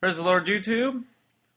Praise 0.00 0.16
the 0.16 0.22
Lord, 0.22 0.46
YouTube. 0.46 1.04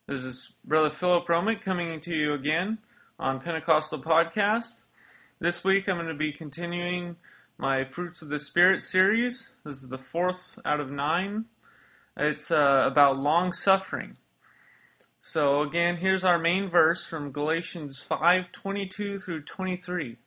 This 0.06 0.26
is 0.26 0.52
Brother 0.66 0.90
Philip 0.90 1.28
Romick 1.28 1.62
coming 1.62 2.02
to 2.02 2.14
you 2.14 2.34
again 2.34 2.78
on 3.18 3.40
Pentecostal 3.40 4.02
Podcast. 4.02 4.74
This 5.40 5.64
week 5.64 5.88
I'm 5.88 5.96
going 5.96 6.10
to 6.10 6.14
be 6.14 6.34
continuing 6.34 7.16
my 7.58 7.86
Fruits 7.86 8.22
of 8.22 8.28
the 8.28 8.40
Spirit 8.40 8.82
series. 8.82 9.50
This 9.64 9.82
is 9.82 9.88
the 9.88 9.98
fourth 9.98 10.60
out 10.66 10.82
of 10.82 10.92
nine. 10.92 11.46
It's 12.18 12.52
uh, 12.52 12.84
about 12.86 13.18
long 13.18 13.54
suffering. 13.54 14.18
So 15.22 15.62
again, 15.62 15.96
here's 15.96 16.26
our 16.26 16.38
main 16.38 16.70
verse 16.70 17.06
from 17.06 17.32
Galatians 17.32 18.06
5:22 18.10 19.24
through 19.24 19.44
23. 19.44 20.18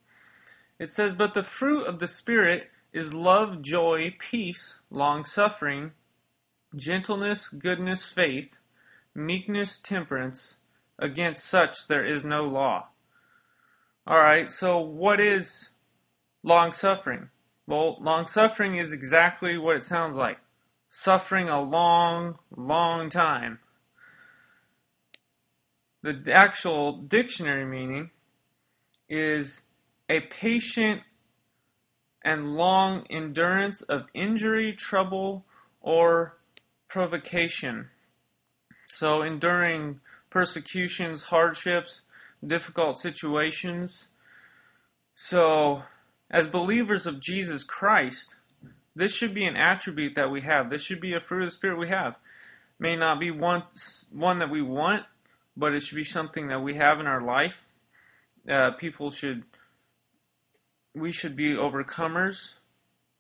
It 0.79 0.89
says, 0.89 1.13
"But 1.13 1.35
the 1.35 1.43
fruit 1.43 1.87
of 1.87 1.99
the 1.99 2.09
Spirit 2.09 2.71
is 2.95 3.13
love, 3.13 3.61
joy, 3.61 4.17
peace, 4.19 4.79
long 4.91 5.27
suffering, 5.27 5.93
gentleness, 6.77 7.49
goodness, 7.49 8.07
faith, 8.07 8.57
meekness, 9.15 9.79
temperance. 9.79 10.57
Against 10.99 11.45
such 11.45 11.89
there 11.89 12.05
is 12.05 12.25
no 12.25 12.45
law. 12.45 12.89
Alright, 14.09 14.51
so 14.51 14.79
what 14.79 15.21
is 15.21 15.69
long 16.43 16.73
suffering? 16.73 17.29
Well, 17.67 17.97
long 18.01 18.27
suffering 18.27 18.77
is 18.77 18.93
exactly 18.93 19.59
what 19.59 19.77
it 19.77 19.83
sounds 19.83 20.17
like 20.17 20.39
suffering 20.89 21.49
a 21.49 21.61
long, 21.61 22.39
long 22.57 23.11
time. 23.11 23.59
The 26.03 26.33
actual 26.33 26.93
dictionary 27.03 27.65
meaning 27.65 28.11
is 29.09 29.61
a 30.09 30.21
patient 30.21 31.03
and 32.25 32.55
long 32.55 33.07
endurance 33.11 33.83
of 33.83 34.07
injury, 34.15 34.73
trouble, 34.73 35.45
or 35.81 36.37
provocation. 36.89 37.89
So, 38.87 39.23
enduring 39.23 40.01
persecutions, 40.31 41.23
hardships, 41.23 42.01
difficult 42.47 42.99
situations. 42.99 44.07
So, 45.15 45.83
as 46.31 46.47
believers 46.47 47.07
of 47.07 47.21
Jesus 47.21 47.65
Christ, 47.65 48.37
this 48.95 49.15
should 49.15 49.35
be 49.35 49.45
an 49.45 49.57
attribute 49.57 50.15
that 50.17 50.31
we 50.31 50.41
have. 50.43 50.71
This 50.71 50.83
should 50.83 51.01
be 51.01 51.15
a 51.15 51.21
fruit 51.21 51.45
of 51.45 51.49
the 51.49 51.55
Spirit 51.55 51.79
we 51.79 51.89
have. 51.89 52.17
May 52.79 52.97
not 52.97 53.21
be 53.21 53.31
one, 53.31 53.63
one 54.11 54.41
that 54.41 54.51
we 54.51 54.63
want, 54.63 55.05
but 55.57 55.75
it 55.75 55.81
should 55.81 55.97
be 55.97 56.05
something 56.05 56.49
that 56.49 56.63
we 56.63 56.75
have 56.75 57.01
in 57.01 57.07
our 57.07 57.23
life. 57.23 57.65
Uh, 58.51 58.73
people 58.73 59.11
should, 59.11 59.43
we 60.95 61.13
should 61.13 61.37
be 61.37 61.55
overcomers 61.55 62.55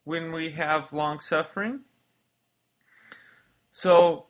when 0.04 0.32
we 0.32 0.52
have 0.52 0.92
long 0.92 1.20
suffering. 1.20 1.80
So, 3.78 4.24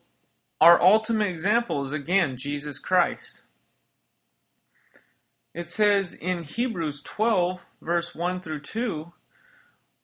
our 0.61 0.83
ultimate 0.83 1.28
example 1.28 1.86
is 1.86 1.92
again 1.92 2.36
Jesus 2.36 2.80
Christ. 2.80 3.44
It 5.55 5.69
says 5.69 6.14
in 6.14 6.42
Hebrews 6.42 7.00
12, 7.02 7.64
verse 7.80 8.12
1 8.12 8.41
through 8.41 8.62
2, 8.62 9.12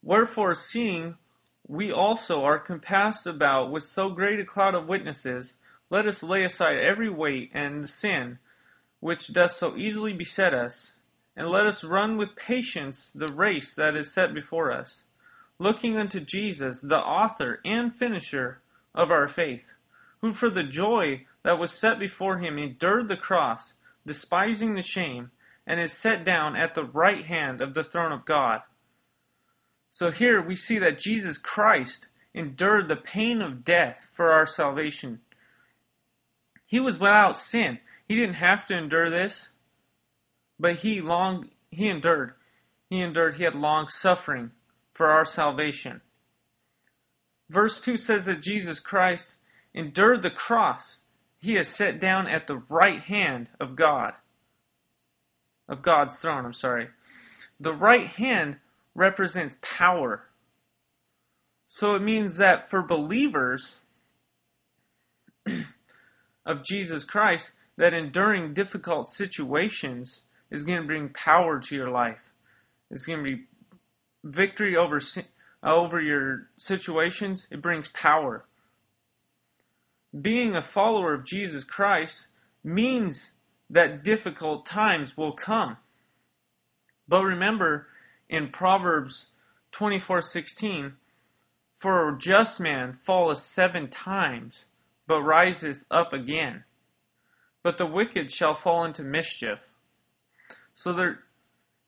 Wherefore, 0.00 0.54
seeing 0.54 1.18
we 1.66 1.90
also 1.90 2.44
are 2.44 2.60
compassed 2.60 3.26
about 3.26 3.72
with 3.72 3.82
so 3.82 4.10
great 4.10 4.38
a 4.38 4.44
cloud 4.44 4.76
of 4.76 4.86
witnesses, 4.86 5.56
let 5.90 6.06
us 6.06 6.22
lay 6.22 6.44
aside 6.44 6.76
every 6.76 7.10
weight 7.10 7.50
and 7.52 7.90
sin 7.90 8.38
which 9.00 9.32
doth 9.32 9.50
so 9.50 9.76
easily 9.76 10.12
beset 10.12 10.54
us, 10.54 10.92
and 11.34 11.48
let 11.48 11.66
us 11.66 11.82
run 11.82 12.16
with 12.16 12.36
patience 12.36 13.10
the 13.12 13.34
race 13.34 13.74
that 13.74 13.96
is 13.96 14.14
set 14.14 14.34
before 14.34 14.70
us, 14.70 15.02
looking 15.58 15.98
unto 15.98 16.20
Jesus, 16.20 16.80
the 16.80 17.00
author 17.00 17.60
and 17.64 17.92
finisher 17.92 18.61
of 18.94 19.10
our 19.10 19.28
faith, 19.28 19.72
who 20.20 20.32
for 20.32 20.50
the 20.50 20.62
joy 20.62 21.26
that 21.42 21.58
was 21.58 21.72
set 21.72 21.98
before 21.98 22.38
him 22.38 22.58
endured 22.58 23.08
the 23.08 23.16
cross, 23.16 23.74
despising 24.06 24.74
the 24.74 24.82
shame, 24.82 25.30
and 25.66 25.80
is 25.80 25.92
set 25.92 26.24
down 26.24 26.56
at 26.56 26.74
the 26.74 26.84
right 26.84 27.24
hand 27.24 27.60
of 27.60 27.74
the 27.74 27.84
throne 27.84 28.12
of 28.12 28.24
God. 28.24 28.60
So 29.92 30.10
here 30.10 30.40
we 30.40 30.54
see 30.54 30.78
that 30.78 30.98
Jesus 30.98 31.38
Christ 31.38 32.08
endured 32.34 32.88
the 32.88 32.96
pain 32.96 33.42
of 33.42 33.64
death 33.64 34.08
for 34.14 34.32
our 34.32 34.46
salvation. 34.46 35.20
He 36.66 36.80
was 36.80 36.98
without 36.98 37.36
sin. 37.36 37.78
He 38.08 38.16
didn't 38.16 38.36
have 38.36 38.66
to 38.66 38.76
endure 38.76 39.10
this, 39.10 39.48
but 40.58 40.76
he 40.76 41.00
long 41.00 41.48
he 41.70 41.88
endured. 41.88 42.34
He 42.88 43.00
endured, 43.00 43.34
he 43.34 43.44
had 43.44 43.54
long 43.54 43.88
suffering 43.88 44.50
for 44.94 45.08
our 45.08 45.24
salvation. 45.24 46.00
Verse 47.52 47.80
2 47.80 47.98
says 47.98 48.24
that 48.24 48.40
Jesus 48.40 48.80
Christ 48.80 49.36
endured 49.74 50.22
the 50.22 50.30
cross. 50.30 50.98
He 51.38 51.56
is 51.56 51.68
set 51.68 52.00
down 52.00 52.26
at 52.26 52.46
the 52.46 52.62
right 52.70 52.98
hand 52.98 53.50
of 53.60 53.76
God. 53.76 54.14
Of 55.68 55.82
God's 55.82 56.18
throne, 56.18 56.46
I'm 56.46 56.54
sorry. 56.54 56.88
The 57.60 57.74
right 57.74 58.06
hand 58.06 58.56
represents 58.94 59.54
power. 59.60 60.26
So 61.68 61.94
it 61.94 62.02
means 62.02 62.38
that 62.38 62.70
for 62.70 62.82
believers 62.82 63.76
of 66.46 66.64
Jesus 66.64 67.04
Christ, 67.04 67.52
that 67.76 67.92
enduring 67.92 68.54
difficult 68.54 69.10
situations 69.10 70.22
is 70.50 70.64
going 70.64 70.80
to 70.80 70.86
bring 70.86 71.10
power 71.10 71.60
to 71.60 71.76
your 71.76 71.90
life. 71.90 72.22
It's 72.90 73.04
going 73.04 73.26
to 73.26 73.36
be 73.36 73.44
victory 74.24 74.76
over 74.76 75.00
sin, 75.00 75.24
over 75.62 76.00
your 76.00 76.48
situations, 76.56 77.46
it 77.50 77.62
brings 77.62 77.88
power. 77.88 78.44
Being 80.18 80.56
a 80.56 80.62
follower 80.62 81.14
of 81.14 81.24
Jesus 81.24 81.64
Christ 81.64 82.26
means 82.64 83.30
that 83.70 84.04
difficult 84.04 84.66
times 84.66 85.16
will 85.16 85.32
come. 85.32 85.76
But 87.08 87.24
remember 87.24 87.86
in 88.28 88.50
Proverbs 88.50 89.26
24:16, 89.72 90.96
for 91.78 92.08
a 92.08 92.18
just 92.18 92.60
man 92.60 92.98
falleth 93.02 93.38
seven 93.38 93.88
times, 93.88 94.66
but 95.06 95.22
riseth 95.22 95.84
up 95.90 96.12
again. 96.12 96.64
But 97.62 97.78
the 97.78 97.86
wicked 97.86 98.30
shall 98.30 98.54
fall 98.54 98.84
into 98.84 99.02
mischief. 99.02 99.58
So 100.74 100.92
there, 100.92 101.22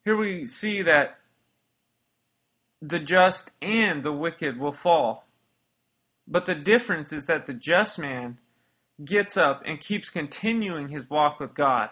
here 0.03 0.17
we 0.17 0.45
see 0.45 0.83
that 0.83 1.19
the 2.87 2.99
just 2.99 3.49
and 3.61 4.03
the 4.03 4.11
wicked 4.11 4.59
will 4.59 4.71
fall. 4.71 5.27
But 6.27 6.45
the 6.45 6.55
difference 6.55 7.13
is 7.13 7.25
that 7.25 7.45
the 7.45 7.53
just 7.53 7.97
man 7.97 8.37
gets 9.03 9.37
up 9.37 9.63
and 9.65 9.79
keeps 9.79 10.09
continuing 10.09 10.89
his 10.89 11.09
walk 11.09 11.39
with 11.39 11.53
God 11.53 11.89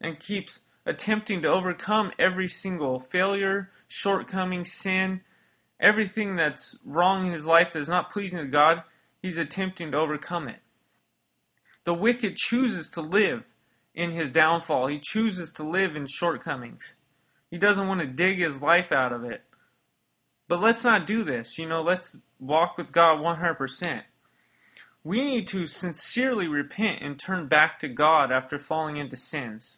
and 0.00 0.20
keeps 0.20 0.60
attempting 0.86 1.42
to 1.42 1.50
overcome 1.50 2.12
every 2.18 2.48
single 2.48 3.00
failure, 3.00 3.70
shortcoming, 3.88 4.64
sin, 4.64 5.20
everything 5.80 6.36
that's 6.36 6.76
wrong 6.84 7.26
in 7.26 7.32
his 7.32 7.46
life 7.46 7.72
that's 7.72 7.88
not 7.88 8.10
pleasing 8.10 8.38
to 8.38 8.46
God, 8.46 8.82
he's 9.22 9.38
attempting 9.38 9.92
to 9.92 9.98
overcome 9.98 10.48
it. 10.48 10.60
The 11.84 11.94
wicked 11.94 12.36
chooses 12.36 12.90
to 12.90 13.00
live 13.00 13.44
in 13.94 14.10
his 14.10 14.30
downfall. 14.30 14.88
He 14.88 15.00
chooses 15.00 15.52
to 15.54 15.62
live 15.64 15.96
in 15.96 16.06
shortcomings. 16.06 16.94
He 17.50 17.58
doesn't 17.58 17.88
want 17.88 18.00
to 18.00 18.06
dig 18.06 18.38
his 18.38 18.60
life 18.60 18.92
out 18.92 19.12
of 19.12 19.24
it. 19.24 19.42
But 20.48 20.60
let's 20.60 20.82
not 20.82 21.06
do 21.06 21.24
this. 21.24 21.58
You 21.58 21.68
know, 21.68 21.82
let's 21.82 22.16
walk 22.40 22.78
with 22.78 22.90
God 22.90 23.20
100%. 23.20 24.02
We 25.04 25.22
need 25.22 25.48
to 25.48 25.66
sincerely 25.66 26.48
repent 26.48 27.02
and 27.02 27.18
turn 27.18 27.46
back 27.46 27.80
to 27.80 27.88
God 27.88 28.32
after 28.32 28.58
falling 28.58 28.96
into 28.96 29.16
sins. 29.16 29.76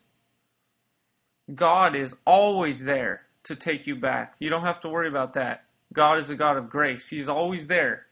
God 1.52 1.96
is 1.96 2.14
always 2.24 2.82
there 2.82 3.22
to 3.44 3.56
take 3.56 3.86
you 3.86 3.96
back. 3.96 4.34
You 4.38 4.50
don't 4.50 4.64
have 4.64 4.80
to 4.80 4.88
worry 4.88 5.08
about 5.08 5.34
that. 5.34 5.64
God 5.92 6.18
is 6.18 6.30
a 6.30 6.36
God 6.36 6.56
of 6.56 6.70
grace. 6.70 7.08
He's 7.08 7.28
always 7.28 7.66
there. 7.66 8.06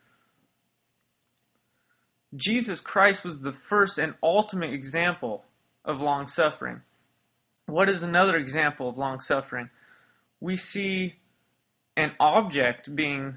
Jesus 2.35 2.81
Christ 2.81 3.25
was 3.25 3.41
the 3.41 3.53
first 3.53 3.99
and 3.99 4.15
ultimate 4.23 4.73
example 4.75 5.45
of 5.85 6.03
long 6.03 6.27
suffering. 6.27 6.83
What 7.67 7.89
is 7.89 8.03
another 8.03 8.37
example 8.37 8.89
of 8.89 8.99
long 8.99 9.21
suffering? 9.21 9.71
We 10.41 10.57
see 10.57 11.15
an 11.99 12.15
object 12.21 12.95
being 12.95 13.37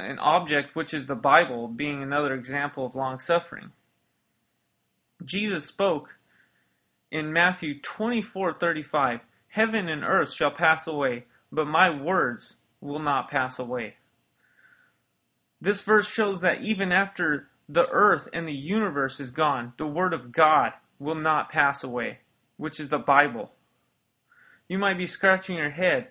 an 0.00 0.18
object 0.18 0.74
which 0.74 0.92
is 0.92 1.06
the 1.06 1.14
Bible 1.14 1.68
being 1.68 2.02
another 2.02 2.34
example 2.34 2.84
of 2.84 2.96
long 2.96 3.20
suffering. 3.20 3.70
Jesus 5.24 5.66
spoke 5.66 6.12
in 7.12 7.32
Matthew 7.32 7.80
24:35, 7.80 9.20
"Heaven 9.46 9.88
and 9.88 10.02
earth 10.02 10.32
shall 10.32 10.50
pass 10.50 10.88
away, 10.88 11.26
but 11.52 11.68
my 11.68 11.90
words 11.90 12.56
will 12.80 12.98
not 12.98 13.30
pass 13.30 13.60
away." 13.60 13.96
This 15.60 15.80
verse 15.82 16.08
shows 16.08 16.40
that 16.40 16.62
even 16.62 16.90
after 16.90 17.48
the 17.68 17.88
earth 17.88 18.28
and 18.32 18.48
the 18.48 18.52
universe 18.52 19.20
is 19.20 19.30
gone, 19.30 19.74
the 19.76 19.86
word 19.86 20.12
of 20.12 20.32
God 20.32 20.72
will 20.98 21.14
not 21.14 21.50
pass 21.50 21.84
away, 21.84 22.18
which 22.56 22.80
is 22.80 22.88
the 22.88 22.98
Bible. 22.98 23.54
You 24.66 24.78
might 24.78 24.98
be 24.98 25.06
scratching 25.06 25.56
your 25.56 25.70
head 25.70 26.10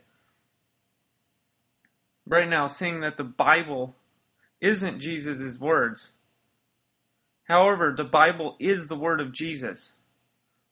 right 2.27 2.47
now 2.47 2.67
saying 2.67 3.01
that 3.01 3.17
the 3.17 3.23
Bible 3.23 3.95
isn't 4.61 4.99
Jesus' 4.99 5.59
words. 5.59 6.11
However, 7.43 7.93
the 7.95 8.05
Bible 8.05 8.55
is 8.59 8.87
the 8.87 8.95
Word 8.95 9.19
of 9.19 9.33
Jesus. 9.33 9.91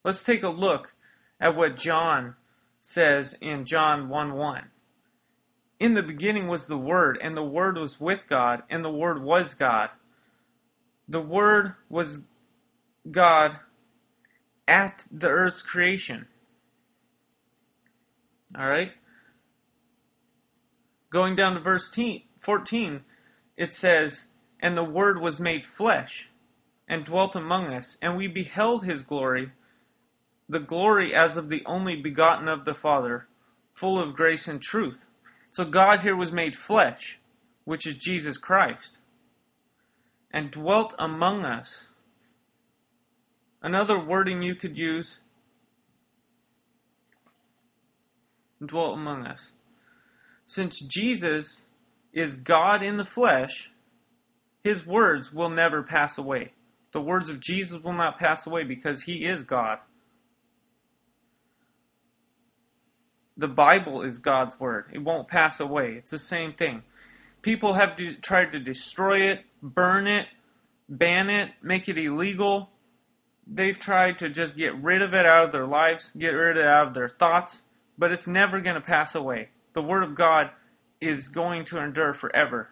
Let's 0.03 0.23
take 0.23 0.43
a 0.43 0.49
look 0.49 0.93
at 1.39 1.55
what 1.55 1.75
John 1.75 2.35
says 2.79 3.35
in 3.41 3.65
John 3.65 4.09
1 4.09 4.33
1. 4.33 4.63
In 5.79 5.93
the 5.93 6.03
beginning 6.03 6.47
was 6.47 6.67
the 6.67 6.77
Word, 6.77 7.17
and 7.21 7.35
the 7.35 7.43
Word 7.43 7.77
was 7.77 7.99
with 7.99 8.27
God, 8.27 8.63
and 8.69 8.83
the 8.85 8.91
Word 8.91 9.21
was 9.21 9.53
God. 9.55 9.89
The 11.07 11.21
Word 11.21 11.73
was 11.89 12.19
God 13.09 13.57
at 14.67 15.05
the 15.11 15.27
earth's 15.27 15.61
creation. 15.61 16.27
Alright? 18.57 18.91
Going 21.11 21.35
down 21.35 21.55
to 21.55 21.59
verse 21.59 21.89
14, 22.39 23.03
it 23.57 23.73
says, 23.73 24.25
And 24.61 24.77
the 24.77 24.83
Word 24.83 25.19
was 25.19 25.41
made 25.41 25.65
flesh, 25.65 26.29
and 26.87 27.03
dwelt 27.03 27.35
among 27.35 27.73
us, 27.73 27.97
and 28.01 28.15
we 28.15 28.27
beheld 28.27 28.83
his 28.83 29.03
glory, 29.03 29.51
the 30.47 30.59
glory 30.59 31.13
as 31.13 31.35
of 31.35 31.49
the 31.49 31.63
only 31.65 31.97
begotten 31.97 32.47
of 32.47 32.63
the 32.63 32.73
Father, 32.73 33.27
full 33.73 33.99
of 33.99 34.15
grace 34.15 34.47
and 34.47 34.61
truth. 34.61 35.05
So 35.51 35.65
God 35.65 35.99
here 35.99 36.15
was 36.15 36.31
made 36.31 36.55
flesh, 36.55 37.19
which 37.65 37.85
is 37.85 37.95
Jesus 37.95 38.37
Christ, 38.37 38.97
and 40.31 40.49
dwelt 40.49 40.95
among 40.97 41.43
us. 41.43 41.87
Another 43.61 43.99
wording 43.99 44.41
you 44.41 44.55
could 44.55 44.77
use 44.77 45.19
dwelt 48.65 48.97
among 48.97 49.27
us. 49.27 49.51
Since 50.51 50.81
Jesus 50.81 51.63
is 52.11 52.35
God 52.35 52.83
in 52.83 52.97
the 52.97 53.05
flesh, 53.05 53.71
his 54.65 54.85
words 54.85 55.31
will 55.31 55.49
never 55.49 55.81
pass 55.81 56.17
away. 56.17 56.51
The 56.91 56.99
words 56.99 57.29
of 57.29 57.39
Jesus 57.39 57.81
will 57.81 57.93
not 57.93 58.19
pass 58.19 58.45
away 58.45 58.65
because 58.65 59.01
he 59.01 59.23
is 59.23 59.43
God. 59.43 59.77
The 63.37 63.47
Bible 63.47 64.01
is 64.01 64.19
God's 64.19 64.59
word. 64.59 64.87
It 64.91 65.01
won't 65.01 65.29
pass 65.29 65.61
away. 65.61 65.93
It's 65.97 66.11
the 66.11 66.19
same 66.19 66.51
thing. 66.51 66.83
People 67.41 67.73
have 67.73 67.95
de- 67.95 68.15
tried 68.15 68.51
to 68.51 68.59
destroy 68.59 69.31
it, 69.31 69.45
burn 69.63 70.05
it, 70.05 70.27
ban 70.89 71.29
it, 71.29 71.51
make 71.63 71.87
it 71.87 71.97
illegal. 71.97 72.69
They've 73.47 73.79
tried 73.79 74.19
to 74.19 74.27
just 74.27 74.57
get 74.57 74.75
rid 74.83 75.01
of 75.01 75.13
it 75.13 75.25
out 75.25 75.45
of 75.45 75.53
their 75.53 75.65
lives, 75.65 76.11
get 76.17 76.31
rid 76.31 76.57
of 76.57 76.63
it 76.65 76.67
out 76.67 76.87
of 76.87 76.93
their 76.93 77.07
thoughts, 77.07 77.61
but 77.97 78.11
it's 78.11 78.27
never 78.27 78.59
going 78.59 78.75
to 78.75 78.81
pass 78.81 79.15
away. 79.15 79.47
The 79.73 79.81
Word 79.81 80.03
of 80.03 80.15
God 80.15 80.51
is 80.99 81.29
going 81.29 81.65
to 81.65 81.79
endure 81.79 82.13
forever. 82.13 82.69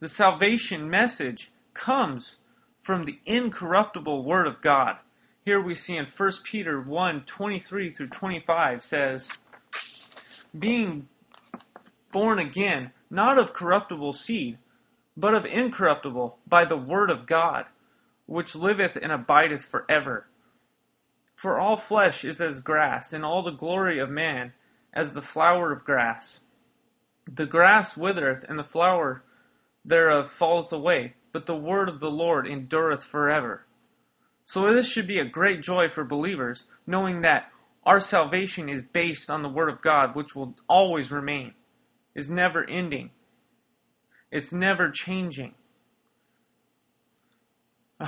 The 0.00 0.08
salvation 0.08 0.90
message 0.90 1.50
comes 1.72 2.36
from 2.82 3.04
the 3.04 3.18
incorruptible 3.24 4.24
Word 4.24 4.46
of 4.46 4.60
God. 4.60 4.96
Here 5.44 5.60
we 5.60 5.74
see 5.74 5.96
in 5.96 6.06
1 6.06 6.30
Peter 6.44 6.80
1 6.80 7.24
23 7.24 7.90
through 7.90 8.08
25 8.08 8.82
says, 8.82 9.28
Being 10.56 11.08
born 12.12 12.38
again, 12.38 12.92
not 13.10 13.38
of 13.38 13.52
corruptible 13.52 14.12
seed, 14.12 14.58
but 15.16 15.34
of 15.34 15.46
incorruptible, 15.46 16.38
by 16.46 16.64
the 16.64 16.76
Word 16.76 17.10
of 17.10 17.26
God, 17.26 17.64
which 18.26 18.54
liveth 18.54 18.96
and 18.96 19.10
abideth 19.10 19.64
forever. 19.64 20.26
For 21.34 21.58
all 21.58 21.76
flesh 21.76 22.24
is 22.24 22.40
as 22.40 22.60
grass, 22.60 23.12
and 23.12 23.24
all 23.24 23.42
the 23.42 23.50
glory 23.50 23.98
of 23.98 24.10
man 24.10 24.52
as 24.92 25.12
the 25.12 25.22
flower 25.22 25.72
of 25.72 25.84
grass. 25.84 26.40
The 27.32 27.46
grass 27.46 27.96
withereth, 27.96 28.44
and 28.48 28.58
the 28.58 28.64
flower 28.64 29.22
thereof 29.84 30.30
falleth 30.30 30.72
away, 30.72 31.14
but 31.32 31.46
the 31.46 31.56
word 31.56 31.88
of 31.88 32.00
the 32.00 32.10
Lord 32.10 32.46
endureth 32.46 33.04
forever. 33.04 33.64
So 34.44 34.72
this 34.72 34.90
should 34.90 35.06
be 35.06 35.18
a 35.18 35.24
great 35.24 35.62
joy 35.62 35.88
for 35.88 36.04
believers, 36.04 36.64
knowing 36.86 37.22
that 37.22 37.50
our 37.84 38.00
salvation 38.00 38.68
is 38.68 38.82
based 38.82 39.30
on 39.30 39.42
the 39.42 39.48
Word 39.48 39.68
of 39.68 39.80
God, 39.82 40.14
which 40.14 40.34
will 40.34 40.54
always 40.68 41.10
remain, 41.10 41.54
is 42.14 42.30
never 42.30 42.68
ending, 42.68 43.10
it's 44.30 44.52
never 44.52 44.90
changing. 44.90 45.54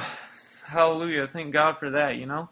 Hallelujah. 0.65 1.27
Thank 1.29 1.53
God 1.53 1.77
for 1.79 1.91
that, 1.91 2.17
you 2.17 2.27
know? 2.27 2.49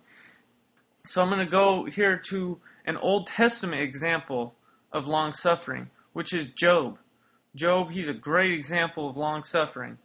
So 1.05 1.23
I'm 1.23 1.29
going 1.29 1.45
to 1.45 1.51
go 1.51 1.85
here 1.85 2.19
to 2.29 2.61
an 2.85 2.97
Old 2.97 3.27
Testament 3.27 3.83
example 3.83 4.55
of 4.93 5.09
long 5.09 5.33
suffering, 5.33 5.91
which 6.13 6.33
is 6.33 6.47
Job. 6.47 6.99
Job, 7.55 7.91
he's 7.91 8.09
a 8.09 8.15
great 8.15 8.53
example 8.53 9.09
of 9.09 9.17
long 9.17 9.45
suffering. 9.45 9.99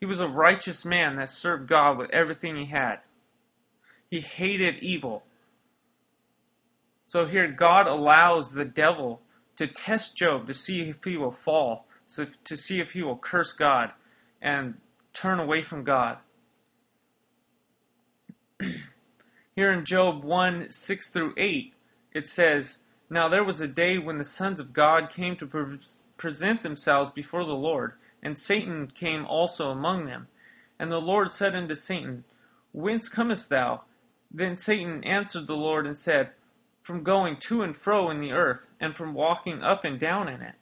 He 0.00 0.06
was 0.06 0.20
a 0.20 0.28
righteous 0.28 0.84
man 0.84 1.16
that 1.16 1.28
served 1.28 1.68
God 1.68 1.98
with 1.98 2.10
everything 2.10 2.56
he 2.56 2.66
had. 2.66 3.00
He 4.10 4.20
hated 4.20 4.78
evil. 4.80 5.22
So 7.06 7.26
here, 7.26 7.48
God 7.48 7.86
allows 7.86 8.52
the 8.52 8.64
devil 8.64 9.20
to 9.56 9.66
test 9.66 10.16
Job 10.16 10.46
to 10.46 10.54
see 10.54 10.88
if 10.88 11.04
he 11.04 11.16
will 11.16 11.32
fall, 11.32 11.86
so 12.06 12.24
to 12.44 12.56
see 12.56 12.80
if 12.80 12.92
he 12.92 13.02
will 13.02 13.16
curse 13.16 13.52
God 13.52 13.92
and 14.40 14.74
turn 15.12 15.38
away 15.38 15.62
from 15.62 15.84
God. 15.84 16.18
here 19.54 19.72
in 19.72 19.84
Job 19.84 20.24
1 20.24 20.70
6 20.70 21.10
through 21.10 21.34
8, 21.36 21.74
it 22.12 22.26
says, 22.26 22.78
Now 23.08 23.28
there 23.28 23.44
was 23.44 23.60
a 23.60 23.68
day 23.68 23.98
when 23.98 24.18
the 24.18 24.24
sons 24.24 24.60
of 24.60 24.72
God 24.72 25.10
came 25.10 25.36
to 25.36 25.46
pre- 25.46 25.78
present 26.16 26.62
themselves 26.62 27.10
before 27.10 27.44
the 27.44 27.54
Lord, 27.54 27.94
and 28.22 28.36
Satan 28.36 28.88
came 28.88 29.26
also 29.26 29.70
among 29.70 30.06
them. 30.06 30.28
And 30.78 30.90
the 30.90 31.00
Lord 31.00 31.32
said 31.32 31.54
unto 31.54 31.74
Satan, 31.74 32.24
Whence 32.72 33.08
comest 33.08 33.48
thou? 33.48 33.82
Then 34.30 34.56
Satan 34.56 35.02
answered 35.04 35.46
the 35.46 35.56
Lord 35.56 35.86
and 35.86 35.96
said, 35.96 36.30
From 36.82 37.02
going 37.02 37.36
to 37.38 37.62
and 37.62 37.76
fro 37.76 38.10
in 38.10 38.20
the 38.20 38.32
earth, 38.32 38.66
and 38.80 38.96
from 38.96 39.14
walking 39.14 39.62
up 39.62 39.84
and 39.84 39.98
down 39.98 40.28
in 40.28 40.40
it. 40.40 40.54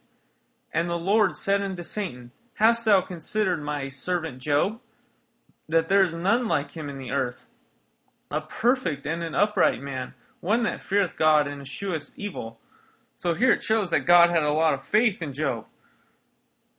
And 0.73 0.89
the 0.89 0.97
Lord 0.99 1.35
said 1.35 1.61
unto 1.61 1.83
Satan, 1.83 2.31
Hast 2.53 2.85
thou 2.85 3.01
considered 3.01 3.63
my 3.63 3.89
servant 3.89 4.39
Job, 4.39 4.79
that 5.67 5.87
there 5.87 6.03
is 6.03 6.13
none 6.13 6.47
like 6.47 6.71
him 6.71 6.89
in 6.89 6.97
the 6.97 7.11
earth, 7.11 7.47
a 8.29 8.41
perfect 8.41 9.05
and 9.05 9.23
an 9.23 9.35
upright 9.35 9.81
man, 9.81 10.13
one 10.41 10.63
that 10.63 10.81
feareth 10.81 11.15
God 11.15 11.47
and 11.47 11.61
escheweth 11.61 12.11
evil? 12.15 12.59
So 13.15 13.33
here 13.33 13.51
it 13.51 13.63
shows 13.63 13.91
that 13.91 14.05
God 14.05 14.29
had 14.29 14.43
a 14.43 14.53
lot 14.53 14.73
of 14.73 14.83
faith 14.83 15.21
in 15.21 15.33
Job. 15.33 15.65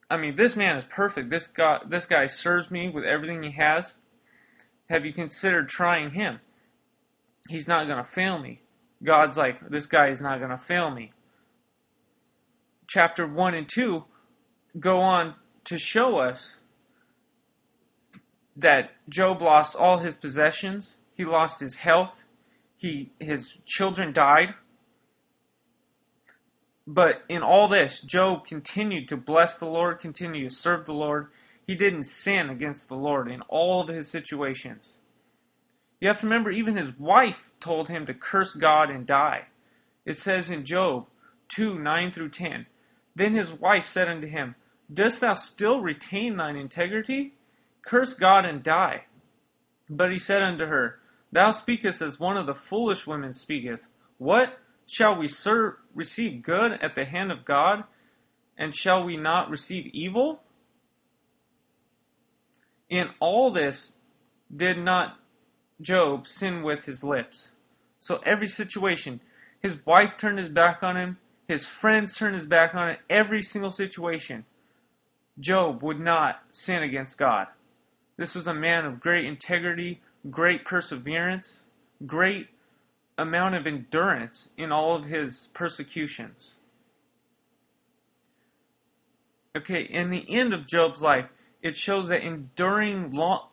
I 0.09 0.17
mean, 0.17 0.35
this 0.35 0.57
man 0.57 0.77
is 0.77 0.85
perfect. 0.85 1.31
This 1.31 1.47
guy, 1.47 1.79
this 1.87 2.07
guy 2.07 2.27
serves 2.27 2.71
me 2.71 2.89
with 2.89 3.05
everything 3.05 3.43
he 3.43 3.53
has. 3.53 3.95
Have 4.89 5.05
you 5.05 5.13
considered 5.13 5.69
trying 5.69 6.11
him? 6.11 6.41
he's 7.49 7.69
not 7.69 7.87
going 7.87 7.99
to 7.99 8.11
fail 8.11 8.39
me. 8.39 8.61
God's 9.03 9.37
like, 9.37 9.69
this 9.69 9.87
guy 9.87 10.09
is 10.09 10.21
not 10.21 10.39
going 10.39 10.51
to 10.51 10.59
fail 10.59 10.91
me. 10.91 11.13
Chapter 12.87 13.27
1 13.27 13.55
and 13.55 13.69
2 13.69 14.05
go 14.79 15.01
on 15.01 15.35
to 15.65 15.79
show 15.79 16.19
us 16.19 16.55
that 18.57 18.91
Job 19.09 19.43
lost 19.43 19.75
all 19.75 19.99
his 19.99 20.17
possessions, 20.17 20.97
he 21.15 21.25
lost 21.25 21.61
his 21.61 21.75
health, 21.75 22.21
he 22.81 23.13
his 23.21 23.59
children 23.67 24.15
died. 24.15 24.55
But 26.87 27.23
in 27.29 27.43
all 27.43 27.69
this, 27.69 28.01
Job 28.01 28.47
continued 28.47 29.09
to 29.09 29.19
bless 29.19 29.59
the 29.59 29.67
Lord, 29.67 30.01
continued 30.01 30.49
to 30.49 30.55
serve 30.55 30.87
the 30.87 30.95
Lord. 30.95 31.29
He 31.67 31.75
didn't 31.75 32.05
sin 32.05 32.49
against 32.49 32.89
the 32.89 32.97
Lord 32.97 33.31
in 33.31 33.43
all 33.43 33.83
of 33.83 33.89
his 33.89 34.09
situations. 34.09 34.97
You 36.01 36.09
have 36.09 36.21
to 36.21 36.27
remember, 36.27 36.51
even 36.51 36.77
his 36.77 36.99
wife 36.99 37.53
told 37.61 37.91
him 37.91 38.07
to 38.07 38.15
curse 38.15 38.55
God 38.55 38.89
and 38.89 39.07
die. 39.07 39.47
It 40.07 40.17
says 40.17 40.49
in 40.49 40.65
Job 40.65 41.07
2 41.49 41.79
9 41.79 42.13
through 42.13 42.31
10. 42.31 42.65
Then 43.15 43.35
his 43.35 43.53
wife 43.53 43.87
said 43.87 44.09
unto 44.09 44.27
him, 44.27 44.55
Dost 44.93 45.21
thou 45.21 45.35
still 45.35 45.83
retain 45.83 46.39
thine 46.39 46.57
integrity? 46.57 47.35
Curse 47.83 48.15
God 48.15 48.47
and 48.47 48.63
die. 48.63 49.05
But 49.91 50.13
he 50.13 50.19
said 50.19 50.43
unto 50.43 50.65
her, 50.65 51.00
Thou 51.33 51.53
speakest 51.53 52.03
as 52.03 52.19
one 52.19 52.37
of 52.37 52.47
the 52.47 52.55
foolish 52.55 53.07
women 53.07 53.35
speaketh. 53.35 53.87
What? 54.19 54.59
Shall 54.87 55.17
we 55.17 55.29
serve, 55.29 55.75
receive 55.95 56.43
good 56.43 56.73
at 56.73 56.97
the 56.97 57.05
hand 57.05 57.31
of 57.31 57.45
God, 57.45 57.85
and 58.59 58.75
shall 58.75 59.05
we 59.05 59.17
not 59.17 59.49
receive 59.49 59.87
evil? 59.93 60.43
In 62.89 63.09
all 63.21 63.53
this 63.53 63.93
did 64.55 64.79
not 64.79 65.17
Job 65.81 66.27
sin 66.27 66.63
with 66.63 66.85
his 66.85 67.05
lips. 67.05 67.53
So 68.01 68.21
every 68.27 68.49
situation, 68.49 69.21
his 69.63 69.77
wife 69.87 70.17
turned 70.17 70.39
his 70.39 70.49
back 70.49 70.83
on 70.83 70.97
him, 70.97 71.19
his 71.47 71.65
friends 71.67 72.17
turned 72.17 72.35
his 72.35 72.47
back 72.47 72.75
on 72.75 72.91
it, 72.91 72.99
every 73.09 73.43
single 73.43 73.71
situation, 73.71 74.45
Job 75.39 75.83
would 75.83 76.01
not 76.01 76.41
sin 76.51 76.83
against 76.83 77.17
God. 77.17 77.47
This 78.17 78.35
was 78.35 78.47
a 78.47 78.55
man 78.55 78.85
of 78.85 79.01
great 79.01 79.25
integrity, 79.25 80.01
great 80.29 80.65
perseverance, 80.65 81.63
great 82.05 82.49
amount 83.17 83.55
of 83.55 83.67
endurance 83.67 84.49
in 84.57 84.73
all 84.73 84.97
of 84.97 85.05
his 85.05 85.49
persecutions. 85.55 86.55
Okay, 89.57 89.83
in 89.83 90.11
the 90.11 90.25
end 90.31 90.55
of 90.55 90.67
Job's 90.67 91.03
life, 91.03 91.29
it 91.63 91.77
shows 91.77 92.09
that 92.09 92.23
enduring 92.23 93.11
long, 93.11 93.49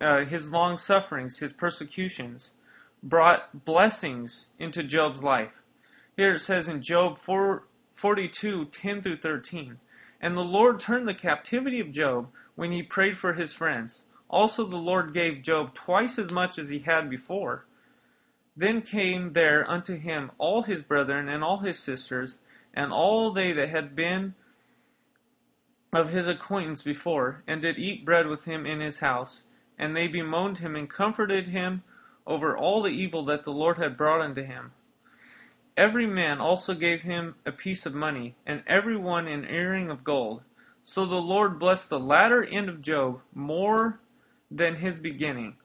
uh, 0.00 0.24
his 0.24 0.50
long 0.50 0.78
sufferings, 0.78 1.38
his 1.38 1.52
persecutions, 1.52 2.50
brought 3.02 3.64
blessings 3.64 4.46
into 4.58 4.82
Job's 4.82 5.22
life. 5.22 5.52
Here 6.16 6.34
it 6.34 6.40
says 6.40 6.68
in 6.68 6.82
Job 6.82 7.18
4, 7.18 7.64
42, 7.94 8.66
10 8.66 9.02
through 9.02 9.16
13, 9.16 9.78
And 10.20 10.36
the 10.36 10.44
Lord 10.44 10.78
turned 10.78 11.08
the 11.08 11.14
captivity 11.14 11.80
of 11.80 11.90
Job 11.90 12.30
when 12.54 12.70
he 12.70 12.82
prayed 12.82 13.16
for 13.16 13.32
his 13.32 13.54
friends. 13.54 14.04
Also 14.32 14.64
the 14.64 14.76
Lord 14.76 15.12
gave 15.12 15.42
Job 15.42 15.74
twice 15.74 16.18
as 16.18 16.30
much 16.30 16.58
as 16.58 16.70
he 16.70 16.78
had 16.78 17.10
before. 17.10 17.66
Then 18.56 18.80
came 18.80 19.34
there 19.34 19.70
unto 19.70 19.94
him 19.94 20.30
all 20.38 20.62
his 20.62 20.82
brethren 20.82 21.28
and 21.28 21.44
all 21.44 21.58
his 21.58 21.78
sisters, 21.78 22.38
and 22.72 22.92
all 22.92 23.32
they 23.32 23.52
that 23.52 23.68
had 23.68 23.94
been 23.94 24.34
of 25.92 26.08
his 26.08 26.26
acquaintance 26.26 26.82
before, 26.82 27.42
and 27.46 27.60
did 27.60 27.78
eat 27.78 28.06
bread 28.06 28.26
with 28.26 28.44
him 28.44 28.64
in 28.64 28.80
his 28.80 29.00
house. 29.00 29.42
And 29.78 29.94
they 29.94 30.08
bemoaned 30.08 30.58
him 30.58 30.76
and 30.76 30.88
comforted 30.88 31.46
him 31.46 31.82
over 32.26 32.56
all 32.56 32.80
the 32.80 32.90
evil 32.90 33.24
that 33.26 33.44
the 33.44 33.52
Lord 33.52 33.76
had 33.76 33.98
brought 33.98 34.22
unto 34.22 34.42
him. 34.42 34.72
Every 35.76 36.06
man 36.06 36.40
also 36.40 36.74
gave 36.74 37.02
him 37.02 37.34
a 37.44 37.52
piece 37.52 37.84
of 37.84 37.94
money, 37.94 38.34
and 38.46 38.62
every 38.66 38.96
one 38.96 39.28
an 39.28 39.44
earring 39.44 39.90
of 39.90 40.04
gold. 40.04 40.42
So 40.84 41.04
the 41.04 41.16
Lord 41.16 41.58
blessed 41.58 41.90
the 41.90 42.00
latter 42.00 42.42
end 42.42 42.70
of 42.70 42.80
Job 42.80 43.20
more 43.34 43.98
than 44.54 44.76
his 44.76 44.98
beginning. 44.98 45.56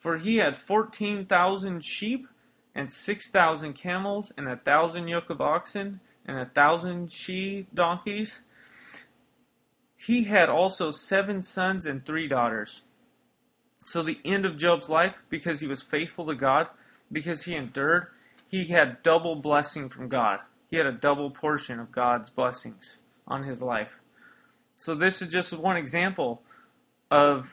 For 0.00 0.18
he 0.18 0.36
had 0.36 0.56
fourteen 0.56 1.26
thousand 1.26 1.84
sheep, 1.84 2.26
and 2.74 2.92
six 2.92 3.30
thousand 3.30 3.74
camels, 3.74 4.32
and 4.36 4.48
a 4.48 4.56
thousand 4.56 5.08
yoke 5.08 5.30
of 5.30 5.40
oxen, 5.40 6.00
and 6.26 6.38
a 6.38 6.46
thousand 6.46 7.12
she 7.12 7.66
donkeys 7.74 8.40
he 10.04 10.24
had 10.24 10.48
also 10.48 10.90
seven 10.90 11.42
sons 11.42 11.86
and 11.86 12.04
three 12.04 12.26
daughters. 12.26 12.82
So 13.84 14.02
the 14.02 14.18
end 14.24 14.46
of 14.46 14.56
Job's 14.56 14.88
life, 14.88 15.16
because 15.28 15.60
he 15.60 15.68
was 15.68 15.80
faithful 15.80 16.26
to 16.26 16.34
God, 16.34 16.66
because 17.12 17.44
he 17.44 17.54
endured, 17.54 18.08
he 18.48 18.64
had 18.64 19.02
double 19.04 19.36
blessing 19.36 19.90
from 19.90 20.08
God. 20.08 20.40
He 20.70 20.76
had 20.76 20.86
a 20.86 20.92
double 20.92 21.30
portion 21.30 21.78
of 21.78 21.92
God's 21.92 22.30
blessings 22.30 22.98
on 23.28 23.44
his 23.44 23.62
life. 23.62 23.92
So 24.76 24.96
this 24.96 25.22
is 25.22 25.28
just 25.28 25.56
one 25.56 25.76
example 25.76 26.42
of 27.08 27.46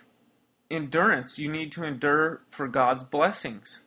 endurance. 0.69 1.37
You 1.37 1.51
need 1.51 1.73
to 1.73 1.83
endure 1.83 2.41
for 2.51 2.67
God's 2.67 3.03
blessings. 3.03 3.81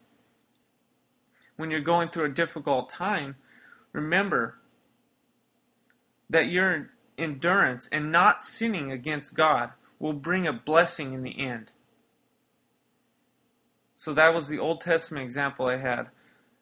When 1.56 1.70
you're 1.70 1.80
going 1.80 2.08
through 2.08 2.26
a 2.26 2.34
difficult 2.34 2.90
time, 2.90 3.36
remember 3.92 4.56
that 6.30 6.48
you're 6.48 6.90
endurance 7.18 7.88
and 7.92 8.10
not 8.10 8.42
sinning 8.42 8.90
against 8.90 9.34
God 9.34 9.70
will 9.98 10.12
bring 10.12 10.46
a 10.46 10.52
blessing 10.52 11.12
in 11.12 11.22
the 11.22 11.46
end. 11.46 11.70
So 13.96 14.14
that 14.14 14.34
was 14.34 14.48
the 14.48 14.58
Old 14.58 14.80
Testament 14.80 15.24
example 15.24 15.66
I 15.66 15.76
had. 15.76 16.08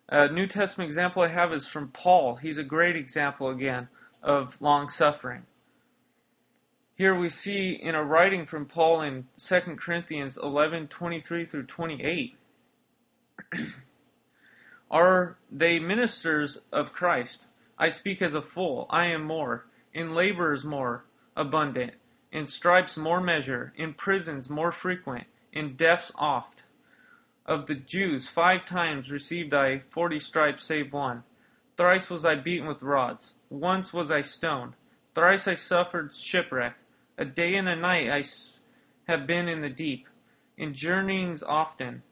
A 0.09 0.31
New 0.31 0.47
Testament 0.47 0.89
example 0.89 1.23
I 1.23 1.29
have 1.29 1.53
is 1.53 1.67
from 1.67 1.89
Paul. 1.89 2.35
He's 2.35 2.59
a 2.59 2.65
great 2.65 2.97
example 2.97 3.49
again 3.49 3.89
of 4.23 4.61
long 4.61 4.91
suffering. 4.91 5.47
Here 7.01 7.19
we 7.19 7.31
see 7.31 7.71
in 7.71 7.95
a 7.95 8.05
writing 8.05 8.45
from 8.45 8.67
Paul 8.67 9.01
in 9.01 9.27
2 9.39 9.79
Corinthians 9.79 10.37
11:23 10.37 11.49
through 11.49 11.63
28. 11.63 12.37
Are 14.91 15.39
they 15.51 15.79
ministers 15.79 16.59
of 16.71 16.93
Christ? 16.93 17.47
I 17.79 17.89
speak 17.89 18.21
as 18.21 18.35
a 18.35 18.43
fool. 18.43 18.87
I 18.91 19.07
am 19.07 19.25
more 19.25 19.65
in 19.95 20.15
labors 20.15 20.63
more 20.67 21.03
abundant, 21.35 21.95
in 22.33 22.47
stripes 22.47 22.99
more 22.99 23.23
measure, 23.23 23.73
in 23.77 23.95
prisons 23.95 24.51
more 24.51 24.71
frequent, 24.71 25.27
in 25.55 25.77
deaths 25.77 26.13
oft. 26.17 26.63
Of 27.47 27.65
the 27.65 27.77
Jews 27.77 28.29
five 28.29 28.67
times 28.67 29.11
received 29.11 29.55
I 29.55 29.79
forty 29.79 30.19
stripes 30.19 30.65
save 30.65 30.93
one. 30.93 31.23
Thrice 31.79 32.11
was 32.11 32.27
I 32.27 32.35
beaten 32.35 32.69
with 32.69 32.83
rods, 32.83 33.33
once 33.49 33.91
was 33.91 34.11
I 34.11 34.21
stoned, 34.21 34.75
thrice 35.15 35.49
I 35.49 35.55
suffered 35.55 36.15
shipwreck. 36.15 36.77
A 37.21 37.25
day 37.27 37.57
and 37.57 37.69
a 37.69 37.77
night 37.77 38.09
I 38.09 38.25
have 39.07 39.27
been 39.27 39.47
in 39.47 39.61
the 39.61 39.69
deep, 39.69 40.09
in 40.57 40.73
journeyings 40.73 41.43
often, 41.43 42.03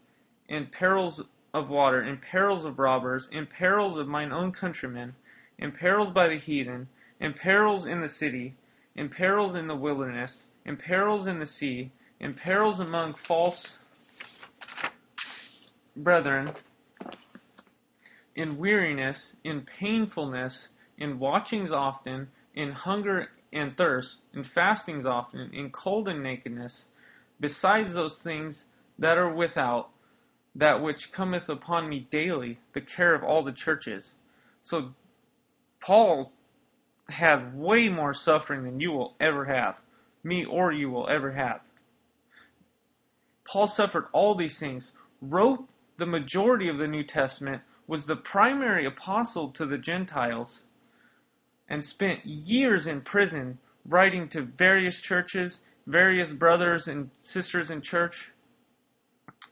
in 0.50 0.67
perils 0.67 1.23
of 1.55 1.71
water, 1.71 2.03
in 2.03 2.19
perils 2.19 2.67
of 2.67 2.79
robbers, 2.79 3.27
in 3.33 3.47
perils 3.47 3.97
of 3.97 4.07
mine 4.07 4.33
own 4.33 4.53
countrymen, 4.53 5.15
in 5.57 5.73
perils 5.73 6.11
by 6.11 6.29
the 6.29 6.37
heathen, 6.37 6.88
in 7.21 7.33
perils 7.33 7.87
in 7.87 8.00
the 8.00 8.09
city, 8.11 8.55
in 8.97 9.09
perils 9.09 9.55
in 9.55 9.67
the 9.67 9.75
wilderness, 9.75 10.45
in 10.67 10.77
perils 10.77 11.27
in 11.27 11.38
the 11.38 11.47
sea, 11.47 11.91
in 12.21 12.35
perils 12.35 12.79
among 12.79 13.15
false 13.15 13.79
brethren, 15.97 16.53
in 18.37 18.59
weariness, 18.59 19.35
in 19.43 19.62
painfulness, 19.62 20.69
in 20.99 21.19
watchings 21.19 21.71
often, 21.73 22.31
in 22.55 22.73
hunger 22.73 23.31
and 23.52 23.76
thirst, 23.76 24.19
in 24.35 24.45
fastings 24.45 25.07
often, 25.07 25.52
in 25.52 25.71
cold 25.71 26.09
and 26.09 26.23
nakedness, 26.23 26.87
besides 27.40 27.95
those 27.95 28.23
things 28.23 28.64
that 28.99 29.19
are 29.19 29.33
without, 29.33 29.90
that 30.55 30.83
which 30.83 31.12
cometh 31.12 31.49
upon 31.49 31.88
me 31.88 32.07
daily, 32.11 32.59
the 32.73 32.81
care 32.81 33.14
of 33.14 33.23
all 33.23 33.43
the 33.43 33.52
churches. 33.52 34.12
So 34.62 34.93
Paul 35.81 36.33
had 37.09 37.57
way 37.57 37.88
more 37.88 38.12
suffering 38.12 38.64
than 38.64 38.81
you 38.81 38.93
will 38.93 39.14
ever 39.21 39.45
have, 39.45 39.81
me 40.23 40.45
or 40.45 40.73
you 40.73 40.90
will 40.90 41.09
ever 41.09 41.33
have. 41.33 41.61
Paul 43.45 43.69
suffered 43.69 44.07
all 44.12 44.35
these 44.35 44.59
things, 44.59 44.93
wrote 45.23 45.67
the 45.97 46.07
majority 46.07 46.69
of 46.69 46.76
the 46.76 46.87
New 46.87 47.02
Testament, 47.02 47.62
was 47.87 48.05
the 48.05 48.17
primary 48.17 48.85
apostle 48.85 49.50
to 49.52 49.64
the 49.64 49.78
Gentiles, 49.78 50.61
and 51.69 51.85
spent 51.85 52.25
years 52.25 52.87
in 52.87 53.01
prison 53.01 53.59
writing 53.85 54.29
to 54.29 54.43
various 54.43 55.01
churches, 55.01 55.61
various 55.87 56.31
brothers 56.31 56.89
and 56.89 57.11
sisters 57.23 57.71
in 57.71 57.81
church, 57.83 58.31